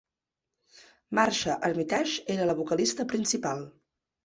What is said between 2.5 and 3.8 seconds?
la vocalista principal.